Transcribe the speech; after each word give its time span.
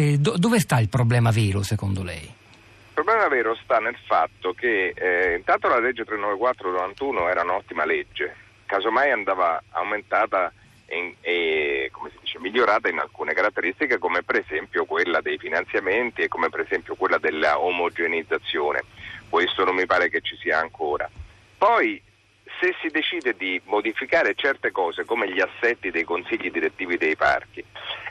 Eh, 0.00 0.16
do- 0.16 0.36
dove 0.36 0.60
sta 0.60 0.78
il 0.78 0.88
problema 0.88 1.32
vero 1.32 1.64
secondo 1.64 2.04
lei? 2.04 2.22
Il 2.22 2.94
problema 2.94 3.26
vero 3.26 3.56
sta 3.56 3.80
nel 3.80 3.96
fatto 4.06 4.52
che 4.52 4.92
eh, 4.94 5.34
intanto 5.34 5.66
la 5.66 5.80
legge 5.80 6.04
394-91 6.04 7.28
era 7.28 7.42
un'ottima 7.42 7.84
legge, 7.84 8.32
casomai 8.64 9.10
andava 9.10 9.60
aumentata 9.70 10.52
e, 10.86 11.16
e 11.20 11.90
dice, 12.20 12.38
migliorata 12.38 12.88
in 12.88 13.00
alcune 13.00 13.34
caratteristiche 13.34 13.98
come 13.98 14.22
per 14.22 14.36
esempio 14.36 14.84
quella 14.84 15.20
dei 15.20 15.36
finanziamenti 15.36 16.22
e 16.22 16.28
come 16.28 16.48
per 16.48 16.60
esempio 16.60 16.94
quella 16.94 17.18
della 17.18 17.58
omogenizzazione. 17.58 18.84
Questo 19.28 19.64
non 19.64 19.74
mi 19.74 19.86
pare 19.86 20.08
che 20.10 20.20
ci 20.20 20.36
sia 20.36 20.60
ancora. 20.60 21.10
Poi 21.58 22.00
se 22.60 22.74
si 22.80 22.88
decide 22.88 23.34
di 23.36 23.60
modificare 23.64 24.34
certe 24.36 24.70
cose 24.70 25.04
come 25.04 25.28
gli 25.28 25.40
assetti 25.40 25.90
dei 25.90 26.04
consigli 26.04 26.50
direttivi 26.50 26.96
dei 26.96 27.16
parchi, 27.16 27.64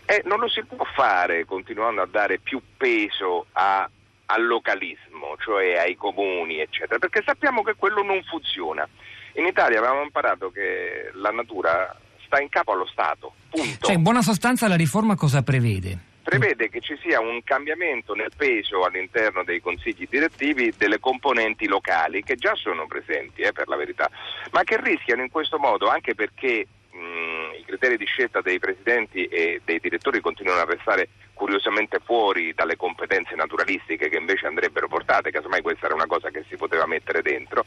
eh, 0.08 0.22
non 0.26 0.40
lo 0.40 0.48
si 0.48 0.64
può 0.64 0.86
fare 0.96 1.44
continuando 1.44 2.02
a 2.02 2.08
dare 2.08 2.40
più 2.40 2.62
peso 2.78 3.48
a, 3.52 3.90
al 4.28 4.46
localismo, 4.46 5.36
cioè 5.38 5.76
ai 5.76 5.96
comuni, 5.96 6.60
eccetera, 6.60 6.98
perché 6.98 7.22
sappiamo 7.26 7.62
che 7.62 7.76
quello 7.76 8.02
non 8.04 8.24
funziona. 8.24 8.88
In 9.34 9.46
Italia 9.46 9.80
avevamo 9.80 10.04
imparato 10.04 10.50
che 10.50 11.12
la 11.14 11.32
natura 11.32 11.94
sta 12.26 12.40
in 12.40 12.48
capo 12.48 12.72
allo 12.72 12.88
Stato, 12.88 13.34
punto. 13.50 13.86
Cioè, 13.86 13.96
in 13.96 14.02
buona 14.02 14.22
sostanza 14.22 14.70
la 14.70 14.78
riforma 14.78 15.16
cosa 15.16 15.44
prevede? 15.44 16.16
prevede 16.28 16.70
che 16.70 16.82
ci 16.82 16.98
sia 17.02 17.22
un 17.22 17.42
cambiamento 17.42 18.14
nel 18.14 18.32
peso 18.36 18.84
all'interno 18.84 19.46
dei 19.46 19.62
consigli 19.62 20.06
direttivi 20.10 20.74
delle 20.78 21.00
componenti 21.00 21.68
locali 21.68 22.22
che 22.22 22.36
già 22.36 22.54
sono 22.56 22.86
presenti 22.86 23.44
eh, 23.44 23.54
per 23.54 23.70
la 23.70 23.78
verità, 23.78 24.10
ma 24.52 24.64
che 24.64 24.78
rischiano 24.82 25.22
in 25.22 25.32
questo 25.32 25.58
modo 25.58 25.88
anche 25.88 26.16
perché 26.16 26.68
mh, 26.92 27.60
i 27.60 27.64
criteri 27.66 27.96
di 27.96 28.06
scelta 28.18 28.42
dei 28.42 28.58
presidenti 28.58 29.26
e 29.26 29.62
dei 29.64 29.80
direttori 29.80 30.20
continuano 30.22 30.62
a 30.62 30.66
restare 30.66 31.10
curiosamente 31.36 32.00
fuori 32.04 32.52
dalle 32.56 32.76
competenze 32.76 33.36
naturalistiche 33.36 34.10
che 34.10 34.18
invece 34.18 34.48
andrebbero 34.48 34.88
portate, 34.88 35.30
casomai 35.30 35.62
questa 35.62 35.86
era 35.86 35.94
una 35.94 36.08
cosa 36.08 36.32
che 36.32 36.44
si 36.50 36.58
poteva 36.58 36.88
mettere 36.88 37.22
dentro, 37.22 37.64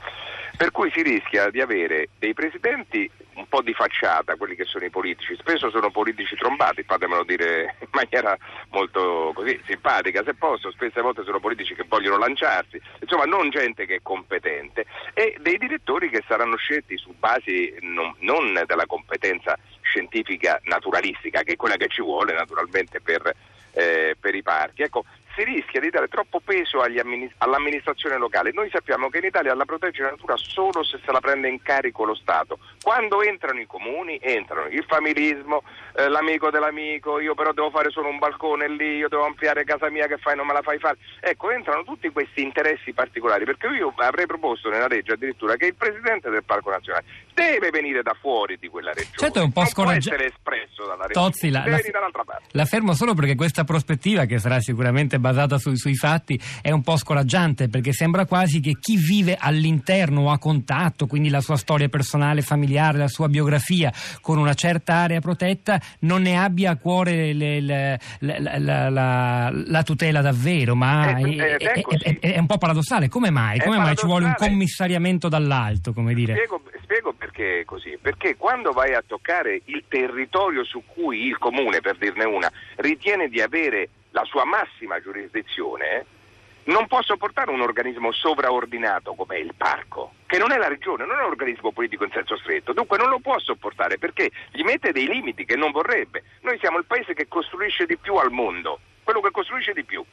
per 0.56 0.72
cui 0.72 0.90
si 0.92 1.02
rischia 1.02 1.50
di 1.50 1.60
avere 1.60 2.08
dei 2.18 2.34
presidenti 2.34 3.08
un 3.34 3.46
po' 3.48 3.62
di 3.62 3.72
facciata, 3.72 4.34
quelli 4.34 4.56
che 4.56 4.64
sono 4.64 4.84
i 4.84 4.90
politici, 4.90 5.36
spesso 5.36 5.70
sono 5.70 5.90
politici 5.90 6.34
trombati, 6.34 6.82
fatemelo 6.82 7.22
dire 7.22 7.76
in 7.80 7.88
maniera 7.94 8.36
molto 8.70 9.30
così 9.34 9.58
simpatica 9.66 10.22
se 10.24 10.34
posso, 10.34 10.70
spesse 10.72 11.00
volte 11.00 11.22
sono 11.22 11.38
politici 11.38 11.74
che 11.74 11.86
vogliono 11.88 12.18
lanciarsi, 12.18 12.80
insomma 13.00 13.24
non 13.24 13.50
gente 13.50 13.86
che 13.86 13.96
è 13.96 14.00
competente. 14.02 14.84
E 15.14 15.36
dei 15.40 15.58
direttori 15.58 16.10
che 16.10 16.24
saranno 16.26 16.56
scelti 16.56 16.98
su 16.98 17.14
basi 17.16 17.74
non, 17.80 18.14
non 18.18 18.60
della 18.66 18.86
competenza 18.86 19.56
scientifica 19.91 20.60
naturalistica, 20.64 21.42
che 21.42 21.52
è 21.52 21.56
quella 21.56 21.77
che 21.77 21.88
ci 21.88 22.00
vuole 22.00 22.33
naturalmente 22.33 23.00
per, 23.00 23.34
eh, 23.72 24.16
per 24.19 24.34
i 24.34 24.42
parchi. 24.42 24.82
Ecco, 24.82 25.05
si 25.34 25.44
rischia 25.44 25.80
di 25.80 25.90
dare 25.90 26.08
troppo 26.08 26.40
peso 26.40 26.80
amminist- 26.80 27.34
all'amministrazione 27.38 28.16
locale. 28.18 28.52
Noi 28.52 28.68
sappiamo 28.70 29.08
che 29.08 29.18
in 29.18 29.24
Italia 29.24 29.54
la 29.54 29.64
protegge 29.64 30.02
la 30.02 30.10
natura 30.10 30.36
solo 30.36 30.82
se 30.82 30.98
se 31.04 31.12
la 31.12 31.20
prende 31.20 31.48
in 31.48 31.62
carico 31.62 32.04
lo 32.04 32.14
Stato. 32.14 32.58
Quando 32.82 33.22
entrano 33.22 33.60
i 33.60 33.66
comuni, 33.66 34.18
entrano 34.20 34.68
il 34.68 34.84
familismo, 34.86 35.62
eh, 35.94 36.08
l'amico 36.08 36.50
dell'amico, 36.50 37.20
io 37.20 37.34
però 37.34 37.52
devo 37.52 37.70
fare 37.70 37.90
solo 37.90 38.08
un 38.08 38.18
balcone 38.18 38.68
lì, 38.68 38.96
io 38.96 39.08
devo 39.08 39.24
ampliare 39.24 39.64
casa 39.64 39.90
mia 39.90 40.06
che 40.06 40.18
fai, 40.18 40.36
non 40.36 40.46
me 40.46 40.52
la 40.52 40.62
fai 40.62 40.78
fare. 40.78 40.98
Ecco, 41.20 41.50
entrano 41.50 41.84
tutti 41.84 42.08
questi 42.10 42.42
interessi 42.42 42.92
particolari, 42.92 43.44
perché 43.44 43.68
io 43.68 43.92
avrei 43.96 44.26
proposto 44.26 44.68
nella 44.68 44.86
legge 44.86 45.12
addirittura 45.12 45.56
che 45.56 45.66
il 45.66 45.74
Presidente 45.74 46.30
del 46.30 46.44
Parco 46.44 46.70
Nazionale 46.70 47.04
deve 47.34 47.70
venire 47.70 48.02
da 48.02 48.14
fuori 48.20 48.56
di 48.58 48.68
quella 48.68 48.92
regione. 48.92 49.16
Certo 49.16 49.38
è 49.38 49.42
un 49.42 49.52
po' 49.52 49.62
espresso 49.62 50.86
dalla 50.86 51.06
regione. 51.06 51.26
Tozzi, 51.26 51.50
la, 51.50 51.64
la, 51.66 51.78
la 52.50 52.64
fermo 52.64 52.92
solo 52.94 53.14
perché 53.14 53.34
questa 53.34 53.64
prospettiva, 53.64 54.24
che 54.24 54.38
sarà 54.38 54.60
sicuramente 54.60 55.18
basata 55.20 55.58
su, 55.58 55.74
sui 55.74 55.94
fatti, 55.94 56.40
è 56.60 56.70
un 56.70 56.82
po' 56.82 56.96
scoraggiante 56.96 57.68
perché 57.68 57.92
sembra 57.92 58.26
quasi 58.26 58.60
che 58.60 58.76
chi 58.80 58.96
vive 58.96 59.36
all'interno 59.38 60.22
o 60.22 60.30
a 60.30 60.38
contatto, 60.38 61.06
quindi 61.06 61.28
la 61.28 61.40
sua 61.40 61.56
storia 61.56 61.88
personale, 61.88 62.42
familiare, 62.42 62.98
la 62.98 63.08
sua 63.08 63.28
biografia 63.28 63.92
con 64.20 64.38
una 64.38 64.54
certa 64.54 64.94
area 64.94 65.20
protetta, 65.20 65.81
non 66.00 66.22
ne 66.22 66.36
abbia 66.36 66.72
a 66.72 66.76
cuore 66.76 67.32
le, 67.32 67.60
le, 67.60 68.00
la, 68.20 68.88
la, 68.91 69.50
la, 69.53 69.82
tutela 69.82 70.20
davvero, 70.20 70.75
ma 70.75 71.19
eh, 71.19 71.37
è, 71.37 71.56
è, 71.56 71.82
è, 71.98 72.19
è, 72.19 72.38
un 72.38 72.47
po' 72.47 72.58
paradossale. 72.58 73.08
Come 73.08 73.31
mai? 73.31 73.58
Come 73.60 73.78
mai 73.78 73.97
ci 73.97 74.06
vuole 74.06 74.26
un 74.26 74.34
commissariamento 74.37 75.28
dall'alto? 75.28 75.92
Come 75.92 76.14
dire? 76.14 76.34
Spiego, 76.34 76.62
spiego 76.82 77.12
perché 77.12 77.60
è 77.60 77.64
così. 77.64 77.98
Perché 78.00 78.37
quando 78.37 78.72
vai 78.72 78.94
a 78.94 79.02
toccare 79.06 79.62
il 79.66 79.84
territorio 79.88 80.64
su 80.64 80.82
cui 80.87 81.26
il 81.26 81.38
comune, 81.38 81.81
per 81.81 81.97
dirne 81.97 82.25
una, 82.25 82.50
ritiene 82.76 83.28
di 83.28 83.41
avere 83.41 83.88
la 84.10 84.25
sua 84.25 84.44
massima 84.44 85.00
giurisdizione, 85.00 86.06
non 86.65 86.87
può 86.87 87.03
sopportare 87.03 87.50
un 87.50 87.60
organismo 87.60 88.12
sovraordinato 88.12 89.15
come 89.15 89.38
il 89.38 89.54
parco, 89.56 90.12
che 90.26 90.38
non 90.38 90.53
è 90.53 90.56
la 90.56 90.69
regione, 90.69 91.06
non 91.06 91.16
è 91.16 91.22
un 91.22 91.31
organismo 91.31 91.72
politico 91.72 92.04
in 92.04 92.10
senso 92.12 92.37
stretto, 92.37 92.72
dunque 92.72 92.99
non 92.99 93.09
lo 93.09 93.19
può 93.19 93.38
sopportare 93.38 93.99
perché 93.99 94.31
gli 94.53 94.62
mette 94.62 94.93
dei 94.93 95.06
limiti 95.06 95.44
che 95.44 95.56
non 95.56 95.70
vorrebbe. 95.70 96.25
Noi 96.43 96.59
siamo 96.59 96.78
il 96.78 96.84
paese 96.84 97.15
che 97.15 97.28
costruisce 97.28 97.87
di 97.87 97.97
più 97.97 98.15
al 98.16 98.31
mondo, 98.31 98.78
quello 99.03 99.20
che 99.20 99.31
costruisce 99.31 99.72
di 99.72 99.84
più. 99.84 100.04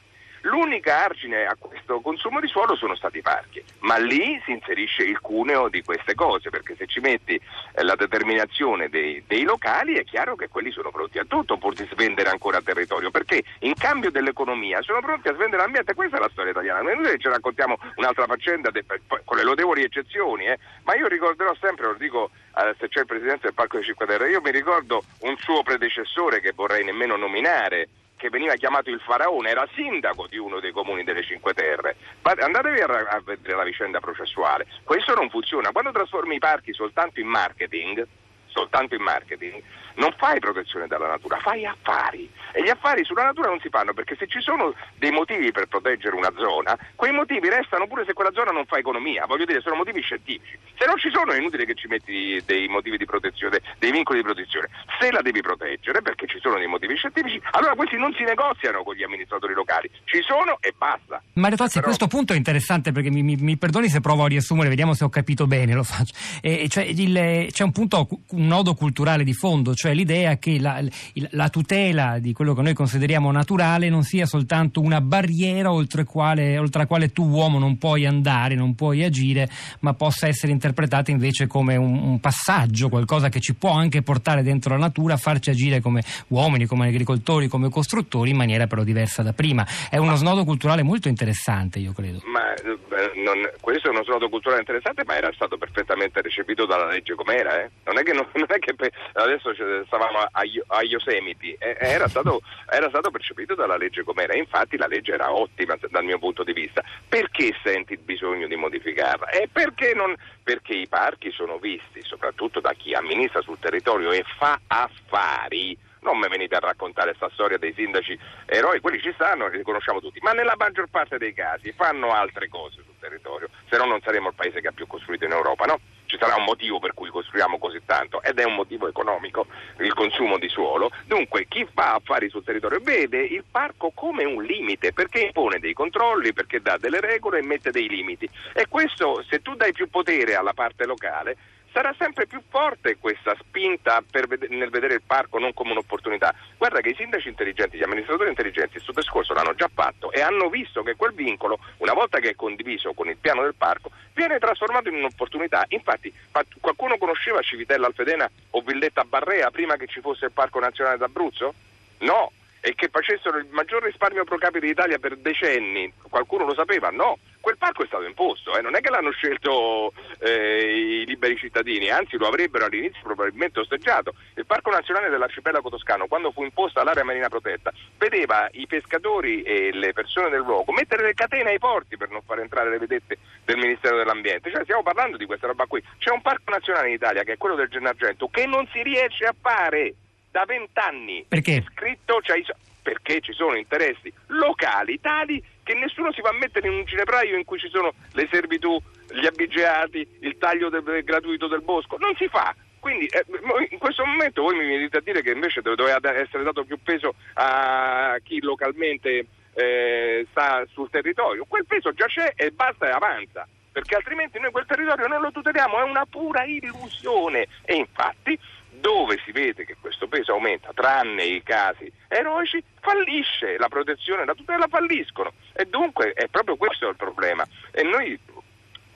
L'unica 0.42 1.04
argine 1.04 1.46
a 1.46 1.56
questo 1.58 2.00
consumo 2.00 2.40
di 2.40 2.46
suolo 2.46 2.76
sono 2.76 2.94
stati 2.94 3.18
i 3.18 3.22
parchi, 3.22 3.62
ma 3.80 3.96
lì 3.96 4.40
si 4.44 4.52
inserisce 4.52 5.02
il 5.02 5.20
cuneo 5.20 5.68
di 5.68 5.82
queste 5.82 6.14
cose, 6.14 6.50
perché 6.50 6.76
se 6.76 6.86
ci 6.86 7.00
metti 7.00 7.34
eh, 7.34 7.82
la 7.82 7.96
determinazione 7.96 8.88
dei, 8.88 9.22
dei, 9.26 9.42
locali 9.42 9.94
è 9.94 10.04
chiaro 10.04 10.36
che 10.36 10.48
quelli 10.48 10.70
sono 10.70 10.90
pronti 10.90 11.18
a 11.18 11.24
tutto 11.24 11.56
pur 11.56 11.74
di 11.74 11.86
svendere 11.90 12.30
ancora 12.30 12.60
territorio, 12.60 13.10
perché 13.10 13.42
in 13.60 13.74
cambio 13.74 14.10
dell'economia 14.10 14.80
sono 14.82 15.00
pronti 15.00 15.28
a 15.28 15.34
svendere 15.34 15.62
l'ambiente, 15.62 15.94
questa 15.94 16.18
è 16.18 16.20
la 16.20 16.30
storia 16.30 16.52
italiana. 16.52 16.92
Noi 16.92 17.18
ci 17.18 17.28
raccontiamo 17.28 17.76
un'altra 17.96 18.26
faccenda 18.26 18.70
de, 18.70 18.84
con 19.24 19.36
le 19.36 19.42
lodevoli 19.42 19.82
eccezioni, 19.82 20.46
eh, 20.46 20.58
ma 20.84 20.94
io 20.94 21.08
ricorderò 21.08 21.54
sempre, 21.60 21.86
lo 21.86 21.94
dico 21.94 22.30
eh, 22.56 22.74
se 22.78 22.88
c'è 22.88 23.00
il 23.00 23.06
Presidente 23.06 23.42
del 23.42 23.54
Parco 23.54 23.78
di 23.78 23.84
Cinque 23.84 24.06
Terre, 24.06 24.30
io 24.30 24.40
mi 24.40 24.50
ricordo 24.50 25.02
un 25.20 25.36
suo 25.36 25.62
predecessore 25.62 26.40
che 26.40 26.52
vorrei 26.54 26.84
nemmeno 26.84 27.16
nominare, 27.16 27.88
che 28.18 28.28
veniva 28.28 28.54
chiamato 28.54 28.90
il 28.90 29.00
faraone, 29.00 29.48
era 29.48 29.66
sindaco 29.74 30.26
di 30.26 30.36
uno 30.36 30.60
dei 30.60 30.72
comuni 30.72 31.04
delle 31.04 31.22
Cinque 31.22 31.54
Terre. 31.54 31.96
Andatevi 32.22 32.80
a 32.80 33.22
vedere 33.24 33.56
la 33.56 33.64
vicenda 33.64 34.00
processuale. 34.00 34.66
Questo 34.82 35.14
non 35.14 35.30
funziona. 35.30 35.70
Quando 35.72 35.92
trasformi 35.92 36.34
i 36.34 36.40
parchi 36.40 36.74
soltanto 36.74 37.20
in 37.20 37.28
marketing, 37.28 38.06
soltanto 38.48 38.94
in 38.94 39.02
marketing, 39.02 39.62
non 39.98 40.14
fai 40.16 40.38
protezione 40.38 40.86
della 40.86 41.08
natura, 41.08 41.38
fai 41.38 41.66
affari. 41.66 42.30
E 42.52 42.62
gli 42.62 42.70
affari 42.70 43.04
sulla 43.04 43.24
natura 43.24 43.48
non 43.48 43.60
si 43.60 43.68
fanno 43.68 43.92
perché 43.92 44.16
se 44.16 44.26
ci 44.26 44.40
sono 44.40 44.74
dei 44.96 45.10
motivi 45.10 45.52
per 45.52 45.66
proteggere 45.66 46.14
una 46.14 46.32
zona, 46.36 46.76
quei 46.94 47.12
motivi 47.12 47.48
restano 47.48 47.86
pure 47.86 48.04
se 48.06 48.12
quella 48.12 48.32
zona 48.32 48.50
non 48.50 48.64
fa 48.64 48.78
economia, 48.78 49.26
voglio 49.26 49.44
dire, 49.44 49.60
sono 49.60 49.76
motivi 49.76 50.00
scientifici. 50.00 50.58
Se 50.76 50.86
non 50.86 50.96
ci 50.98 51.10
sono 51.10 51.32
è 51.32 51.38
inutile 51.38 51.66
che 51.66 51.74
ci 51.74 51.88
metti 51.88 52.40
dei 52.46 52.68
motivi 52.68 52.96
di 52.96 53.04
protezione, 53.04 53.60
dei 53.78 53.90
vincoli 53.90 54.18
di 54.18 54.24
protezione. 54.24 54.68
Se 54.98 55.10
la 55.10 55.20
devi 55.20 55.40
proteggere 55.40 56.00
perché 56.00 56.26
ci 56.26 56.38
sono 56.40 56.56
dei 56.56 56.66
motivi 56.66 56.96
scientifici, 56.96 57.40
allora 57.52 57.74
questi 57.74 57.96
non 57.96 58.12
si 58.14 58.22
negoziano 58.22 58.82
con 58.82 58.94
gli 58.94 59.02
amministratori 59.02 59.54
locali, 59.54 59.90
ci 60.04 60.22
sono 60.22 60.58
e 60.60 60.74
basta. 60.76 61.20
Mario 61.34 61.56
Tozzi, 61.56 61.74
Però... 61.74 61.86
questo 61.86 62.06
punto 62.06 62.32
è 62.32 62.36
interessante 62.36 62.92
perché 62.92 63.10
mi, 63.10 63.22
mi, 63.22 63.36
mi, 63.36 63.56
perdoni 63.56 63.88
se 63.88 64.00
provo 64.00 64.24
a 64.24 64.28
riassumere, 64.28 64.68
vediamo 64.68 64.94
se 64.94 65.04
ho 65.04 65.08
capito 65.08 65.46
bene, 65.46 65.74
lo 65.74 65.82
faccio. 65.82 66.14
E, 66.40 66.68
cioè, 66.68 66.84
il, 66.84 67.48
c'è 67.50 67.64
un 67.64 67.72
punto, 67.72 68.08
un 68.30 68.47
nodo 68.48 68.74
culturale 68.74 69.22
di 69.22 69.32
fondo, 69.32 69.74
cioè 69.74 69.94
l'idea 69.94 70.36
che 70.38 70.58
la, 70.58 70.82
la, 71.30 71.48
tutela 71.48 72.18
di 72.18 72.32
quello 72.32 72.54
che 72.54 72.62
noi 72.62 72.74
consideriamo 72.74 73.30
naturale 73.30 73.88
non 73.88 74.02
sia 74.02 74.26
soltanto 74.26 74.80
una 74.80 75.00
barriera 75.00 75.70
oltre, 75.70 76.04
quale, 76.04 76.58
oltre 76.58 76.80
la 76.80 76.86
quale 76.86 77.12
tu 77.12 77.28
uomo 77.28 77.60
non 77.60 77.78
puoi 77.78 78.06
andare, 78.06 78.56
non 78.56 78.74
puoi 78.74 79.04
agire, 79.04 79.48
ma 79.80 79.94
possa 79.94 80.26
essere 80.26 80.50
interpretata 80.50 81.10
invece 81.10 81.46
come 81.46 81.76
un, 81.76 81.94
un 81.94 82.20
passaggio, 82.20 82.88
qualcosa 82.88 83.28
che 83.28 83.38
ci 83.40 83.54
può 83.54 83.70
anche 83.70 84.02
portare 84.02 84.42
dentro 84.42 84.74
la 84.74 84.80
natura, 84.80 85.16
farci 85.16 85.50
agire 85.50 85.80
come 85.80 86.02
uomini, 86.28 86.66
come 86.66 86.88
agricoltori, 86.88 87.46
come 87.46 87.68
costruttori 87.68 88.30
in 88.30 88.36
maniera 88.36 88.66
però 88.66 88.82
diversa 88.82 89.22
da 89.22 89.32
prima. 89.32 89.66
È 89.88 89.96
uno 89.98 90.16
snodo 90.16 90.44
culturale 90.44 90.82
molto 90.82 91.08
interessante, 91.08 91.78
io 91.78 91.92
credo. 91.92 92.22
Ma 92.32 92.54
eh, 92.54 93.17
non, 93.22 93.50
questo 93.60 93.88
è 93.88 93.90
uno 93.90 94.04
snodo 94.04 94.28
culturale 94.28 94.60
interessante, 94.60 95.04
ma 95.04 95.16
era 95.16 95.32
stato 95.32 95.56
perfettamente 95.56 96.22
recepito 96.22 96.66
dalla 96.66 96.86
legge 96.86 97.14
com'era. 97.14 97.62
Eh? 97.62 97.70
Non 97.84 97.98
è 97.98 98.02
che, 98.02 98.12
non, 98.12 98.26
non 98.32 98.46
è 98.48 98.58
che 98.58 98.74
adesso 99.14 99.52
stavamo 99.86 100.18
a, 100.18 100.30
a 100.30 100.82
Yosemite, 100.82 101.56
eh, 101.58 101.76
era, 101.78 102.08
stato, 102.08 102.40
era, 102.68 102.88
stato, 102.88 103.10
percepito 103.10 103.54
dalla 103.54 103.76
legge 103.76 104.02
com'era. 104.02 104.36
Infatti 104.36 104.76
la 104.76 104.86
legge 104.86 105.12
era 105.12 105.32
ottima 105.32 105.76
dal 105.90 106.04
mio 106.04 106.18
punto 106.18 106.44
di 106.44 106.52
vista. 106.52 106.82
Perché 107.08 107.54
senti 107.62 107.94
il 107.94 108.00
bisogno 108.00 108.46
di 108.46 108.56
modificarla? 108.56 109.30
E 109.30 109.48
perché, 109.50 109.94
non, 109.94 110.14
perché 110.42 110.74
i 110.74 110.88
parchi 110.88 111.30
sono 111.30 111.58
visti, 111.58 112.02
soprattutto 112.02 112.60
da 112.60 112.72
chi 112.72 112.94
amministra 112.94 113.42
sul 113.42 113.58
territorio 113.58 114.12
e 114.12 114.24
fa 114.36 114.60
affari 114.66 115.76
non 116.00 116.18
mi 116.18 116.28
venite 116.28 116.54
a 116.56 116.60
raccontare 116.60 117.14
questa 117.14 117.30
storia 117.34 117.58
dei 117.58 117.72
sindaci 117.74 118.18
eroi, 118.46 118.80
quelli 118.80 119.00
ci 119.00 119.12
stanno, 119.14 119.48
li 119.48 119.62
conosciamo 119.62 120.00
tutti, 120.00 120.18
ma 120.20 120.32
nella 120.32 120.54
maggior 120.56 120.88
parte 120.88 121.18
dei 121.18 121.32
casi 121.32 121.72
fanno 121.72 122.12
altre 122.12 122.48
cose 122.48 122.82
sul 122.84 122.94
territorio, 122.98 123.48
se 123.68 123.76
no 123.76 123.84
non 123.84 124.00
saremmo 124.02 124.28
il 124.28 124.34
paese 124.34 124.60
che 124.60 124.68
ha 124.68 124.72
più 124.72 124.86
costruito 124.86 125.24
in 125.24 125.32
Europa, 125.32 125.64
no? 125.64 125.80
Ci 126.08 126.16
sarà 126.18 126.36
un 126.36 126.44
motivo 126.44 126.78
per 126.78 126.94
cui 126.94 127.10
costruiamo 127.10 127.58
così 127.58 127.82
tanto 127.84 128.22
ed 128.22 128.38
è 128.38 128.44
un 128.44 128.54
motivo 128.54 128.88
economico, 128.88 129.46
il 129.80 129.92
consumo 129.92 130.38
di 130.38 130.48
suolo. 130.48 130.90
Dunque 131.04 131.46
chi 131.46 131.68
fa 131.70 131.96
affari 131.96 132.30
sul 132.30 132.44
territorio 132.44 132.80
vede 132.80 133.18
il 133.18 133.44
parco 133.50 133.90
come 133.90 134.24
un 134.24 134.42
limite 134.42 134.94
perché 134.94 135.20
impone 135.20 135.58
dei 135.58 135.74
controlli, 135.74 136.32
perché 136.32 136.62
dà 136.62 136.78
delle 136.78 137.00
regole 137.00 137.40
e 137.40 137.42
mette 137.42 137.70
dei 137.70 137.88
limiti. 137.90 138.26
E 138.54 138.68
questo 138.68 139.22
se 139.28 139.42
tu 139.42 139.54
dai 139.54 139.72
più 139.72 139.90
potere 139.90 140.34
alla 140.34 140.54
parte 140.54 140.86
locale 140.86 141.36
sarà 141.72 141.94
sempre 141.98 142.26
più 142.26 142.42
forte 142.48 142.96
questa 142.98 143.36
spinta 143.38 144.02
ved- 144.10 144.48
nel 144.50 144.70
vedere 144.70 144.94
il 144.94 145.02
parco 145.06 145.38
non 145.38 145.54
come 145.54 145.72
un'opportunità. 145.72 146.34
Guarda 146.56 146.80
che 146.80 146.90
i 146.90 146.94
sindaci 146.94 147.28
intelligenti, 147.28 147.76
gli 147.76 147.82
amministratori 147.82 148.28
intelligenti 148.28 148.76
il 148.76 148.82
suo 148.82 148.92
discorso 148.92 149.34
l'hanno 149.34 149.54
già 149.54 149.70
fatto 149.72 150.10
e 150.12 150.20
hanno 150.20 150.48
visto 150.48 150.82
che 150.82 150.96
quel 150.96 151.12
vincolo, 151.12 151.58
una 151.78 151.92
volta 151.92 152.18
che 152.18 152.30
è 152.30 152.34
condiviso 152.34 152.92
con 152.92 153.08
il 153.08 153.16
piano 153.16 153.42
del 153.42 153.54
parco, 153.54 153.90
viene 154.14 154.38
trasformato 154.38 154.88
in 154.88 154.96
un'opportunità. 154.96 155.64
Infatti 155.68 156.12
qualcuno 156.60 156.98
conosceva 156.98 157.40
Civitella 157.40 157.86
Alfedena 157.86 158.28
o 158.50 158.60
Villetta 158.62 159.04
Barrea 159.04 159.50
prima 159.50 159.76
che 159.76 159.86
ci 159.86 160.00
fosse 160.00 160.26
il 160.26 160.32
Parco 160.32 160.58
Nazionale 160.58 160.98
d'Abruzzo? 160.98 161.54
No, 161.98 162.32
e 162.60 162.74
che 162.74 162.88
facessero 162.88 163.38
il 163.38 163.46
maggior 163.50 163.82
risparmio 163.82 164.24
pro 164.24 164.38
capite 164.38 164.66
d'Italia 164.66 164.98
per 164.98 165.16
decenni, 165.16 165.92
qualcuno 166.08 166.44
lo 166.44 166.54
sapeva? 166.54 166.90
No, 166.90 167.18
quel 167.40 167.56
parco 167.56 167.82
è 167.82 167.86
stato 167.86 168.04
imposto, 168.04 168.56
eh? 168.56 168.60
non 168.60 168.74
è 168.74 168.80
che 168.80 168.90
l'hanno 168.90 169.10
scelto 169.10 169.92
eh, 170.20 171.00
i 171.02 171.06
liberi 171.06 171.36
cittadini, 171.36 171.90
anzi 171.90 172.16
lo 172.16 172.26
avrebbero 172.26 172.66
all'inizio 172.66 173.00
probabilmente 173.02 173.60
osteggiato. 173.60 174.14
Il 174.34 174.46
Parco 174.46 174.70
Nazionale 174.70 175.08
dell'Arcipelago 175.08 175.70
Toscano, 175.70 176.06
quando 176.06 176.30
fu 176.30 176.42
imposta 176.42 176.82
l'area 176.82 177.04
marina 177.04 177.28
protetta, 177.28 177.72
vedeva 177.96 178.48
i 178.52 178.66
pescatori 178.66 179.42
e 179.42 179.72
le 179.72 179.92
persone 179.92 180.30
del 180.30 180.40
luogo 180.40 180.72
mettere 180.72 181.04
le 181.04 181.14
catene 181.14 181.50
ai 181.50 181.58
porti 181.58 181.96
per 181.96 182.10
non 182.10 182.22
far 182.22 182.40
entrare 182.40 182.70
le 182.70 182.78
vedette 182.78 183.18
del 183.44 183.56
Ministero 183.56 183.96
dell'Ambiente. 183.96 184.50
Cioè 184.50 184.62
stiamo 184.64 184.82
parlando 184.82 185.16
di 185.16 185.26
questa 185.26 185.46
roba 185.46 185.66
qui. 185.66 185.82
C'è 185.98 186.10
un 186.10 186.22
parco 186.22 186.50
nazionale 186.50 186.88
in 186.88 186.94
Italia 186.94 187.22
che 187.22 187.34
è 187.34 187.36
quello 187.36 187.54
del 187.54 187.68
Gennargento 187.68 188.28
che 188.28 188.46
non 188.46 188.68
si 188.72 188.82
riesce 188.82 189.24
a 189.24 189.34
fare 189.40 189.94
da 190.30 190.44
vent'anni. 190.44 191.24
Perché? 191.28 191.64
Scritto, 191.72 192.20
cioè, 192.22 192.42
perché 192.88 193.20
ci 193.20 193.34
sono 193.34 193.54
interessi 193.54 194.10
locali 194.28 194.98
tali 194.98 195.44
che 195.62 195.74
nessuno 195.74 196.10
si 196.10 196.22
va 196.22 196.30
a 196.30 196.38
mettere 196.40 196.68
in 196.68 196.72
un 196.72 196.84
ginepraio 196.84 197.36
in 197.36 197.44
cui 197.44 197.58
ci 197.58 197.68
sono 197.68 197.92
le 198.12 198.26
servitù, 198.32 198.80
gli 199.12 199.26
abigeati, 199.26 200.08
il 200.20 200.38
taglio 200.38 200.70
del 200.70 201.04
gratuito 201.04 201.48
del 201.48 201.60
bosco. 201.60 201.98
Non 201.98 202.14
si 202.16 202.26
fa. 202.28 202.54
Quindi 202.80 203.04
eh, 203.06 203.26
in 203.68 203.76
questo 203.76 204.06
momento 204.06 204.40
voi 204.40 204.56
mi 204.56 204.66
venite 204.66 204.96
a 204.96 205.00
dire 205.02 205.20
che 205.20 205.32
invece 205.32 205.60
doveva 205.60 205.98
essere 206.14 206.44
dato 206.44 206.64
più 206.64 206.78
peso 206.82 207.14
a 207.34 208.16
chi 208.22 208.40
localmente 208.40 209.26
eh, 209.52 210.26
sta 210.30 210.64
sul 210.72 210.88
territorio. 210.88 211.44
Quel 211.46 211.66
peso 211.66 211.92
già 211.92 212.06
c'è 212.06 212.32
e 212.36 212.52
basta 212.52 212.88
e 212.88 212.90
avanza 212.90 213.46
perché 213.70 213.96
altrimenti 213.96 214.40
noi 214.40 214.50
quel 214.50 214.64
territorio 214.66 215.06
non 215.06 215.20
lo 215.20 215.30
tuteliamo, 215.30 215.78
è 215.78 215.82
una 215.82 216.06
pura 216.06 216.44
illusione. 216.44 217.46
E 217.64 217.74
infatti 217.74 218.38
dove 218.80 219.20
si 219.24 219.32
vede 219.32 219.64
che 219.64 219.76
peso 220.18 220.32
aumenta, 220.32 220.72
tranne 220.74 221.24
i 221.24 221.42
casi 221.42 221.90
eroici, 222.08 222.62
fallisce, 222.80 223.58
la 223.58 223.68
protezione 223.68 224.24
la 224.24 224.34
tutela 224.34 224.66
falliscono. 224.68 225.32
E 225.52 225.66
dunque 225.66 226.12
è 226.12 226.26
proprio 226.28 226.56
questo 226.56 226.88
il 226.88 226.96
problema. 226.96 227.46
E 227.70 227.82
noi 227.82 228.18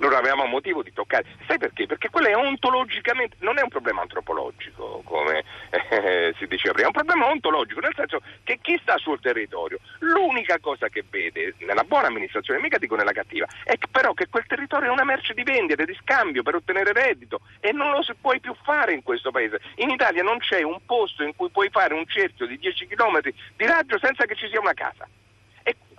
non 0.09 0.15
avevamo 0.15 0.47
motivo 0.47 0.83
di 0.83 0.93
toccare. 0.93 1.25
Sai 1.47 1.59
perché? 1.59 1.87
Perché 1.87 2.11
quello 2.11 2.29
è 2.29 2.37
ontologicamente, 2.37 3.37
non 3.41 3.59
è 3.59 3.63
un 3.63 3.69
problema 3.69 4.03
antropologico, 4.03 5.03
come 5.05 5.45
eh, 5.71 6.35
si 6.39 6.47
diceva 6.47 6.75
prima, 6.75 6.89
è 6.89 6.93
un 6.95 7.03
problema 7.03 7.31
ontologico, 7.31 7.81
nel 7.81 7.95
senso 7.95 8.21
che 8.43 8.59
chi 8.61 8.79
sta 8.83 8.99
sul 8.99 9.21
territorio, 9.21 9.79
l'unica 10.01 10.59
cosa 10.59 10.89
che 10.89 11.05
vede 11.09 11.55
nella 11.59 11.85
buona 11.85 12.09
amministrazione, 12.09 12.61
mica 12.61 12.79
dico 12.79 12.97
nella 12.97 13.13
cattiva, 13.13 13.47
è 13.65 13.77
però 13.91 14.13
che 14.13 14.29
quel 14.29 14.47
territorio 14.47 14.89
è 14.89 14.93
una 14.93 15.05
merce 15.05 15.35
di 15.35 15.43
vendita, 15.43 15.85
di 15.85 15.97
scambio 16.01 16.43
per 16.43 16.57
ottenere 16.57 16.93
reddito 16.93 17.41
e 17.61 17.73
non 17.73 17.91
lo 17.91 18.03
si 18.03 18.13
può 18.21 18.33
più 18.41 18.55
fare 18.63 18.93
in 18.93 19.03
questo 19.03 19.31
paese. 19.31 19.61
In 19.77 19.91
Italia 19.91 20.23
non 20.23 20.39
c'è 20.39 20.63
un 20.63 20.79
posto 20.85 21.23
in 21.23 21.35
cui 21.37 21.51
puoi 21.51 21.69
fare 21.71 21.95
un 21.95 22.07
cerchio 22.07 22.47
di 22.47 22.59
10 22.59 22.87
km 22.87 23.21
di 23.21 23.67
raggio 23.67 23.99
senza 23.99 24.25
che 24.25 24.35
ci 24.35 24.49
sia 24.49 24.61
una 24.61 24.75
casa. 24.75 25.07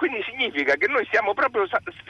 Quindi 0.04 0.22
significa 0.28 0.76
che 0.76 0.88
noi 0.88 1.06
stiamo 1.06 1.34
proprio 1.34 1.66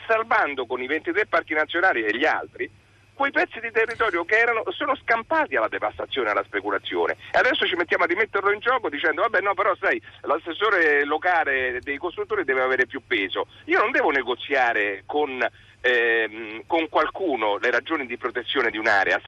salvando 0.07 0.65
con 0.65 0.81
i 0.81 0.87
23 0.87 1.27
parchi 1.27 1.53
nazionali 1.53 2.03
e 2.03 2.17
gli 2.17 2.25
altri 2.25 2.67
quei 3.13 3.29
pezzi 3.29 3.59
di 3.59 3.69
territorio 3.71 4.25
che 4.25 4.39
erano, 4.39 4.63
sono 4.71 4.95
scampati 4.95 5.55
alla 5.55 5.67
devastazione 5.67 6.31
alla 6.31 6.43
speculazione. 6.43 7.17
E 7.31 7.37
adesso 7.37 7.67
ci 7.67 7.75
mettiamo 7.75 8.05
a 8.05 8.07
rimetterlo 8.07 8.51
in 8.51 8.59
gioco 8.59 8.89
dicendo 8.89 9.21
vabbè 9.21 9.41
no 9.41 9.53
però 9.53 9.75
sai 9.79 10.01
l'assessore 10.21 11.05
locale 11.05 11.77
dei 11.81 11.97
costruttori 11.97 12.43
deve 12.43 12.63
avere 12.63 12.87
più 12.87 13.03
peso. 13.05 13.45
Io 13.65 13.79
non 13.79 13.91
devo 13.91 14.09
negoziare 14.09 15.03
con 15.05 15.45
ehm, 15.83 16.63
con 16.65 16.87
qualcuno 16.89 17.57
le 17.57 17.69
ragioni 17.69 18.05
di 18.05 18.17
protezione 18.17 18.71
di 18.71 18.77
un'area 18.77 19.19